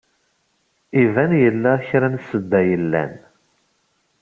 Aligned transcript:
Iban 1.03 1.31
yella 1.43 1.71
kra 1.87 2.07
n 2.09 2.15
ssebba 2.21 2.59
yellan. 2.69 3.13